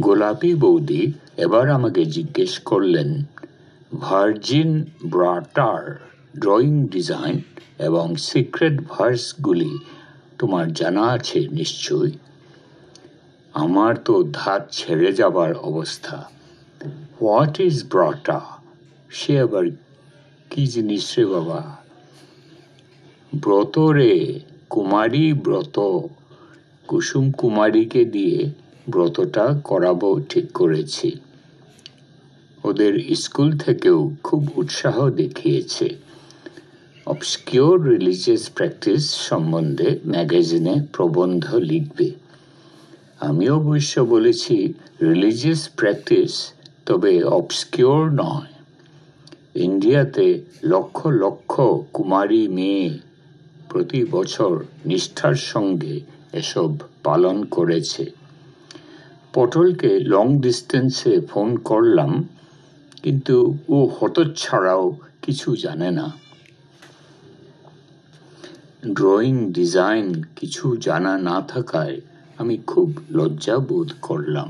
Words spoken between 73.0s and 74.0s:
লজ্জা বোধ